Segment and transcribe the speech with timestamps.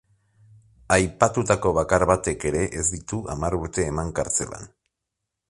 [0.95, 4.69] Aipatutako bakar batek ere ez ditu hamar urte eman kartzelan.